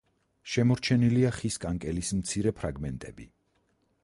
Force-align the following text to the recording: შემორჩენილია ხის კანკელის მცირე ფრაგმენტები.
შემორჩენილია 0.53 1.33
ხის 1.41 1.59
კანკელის 1.67 2.11
მცირე 2.23 2.55
ფრაგმენტები. 2.63 3.29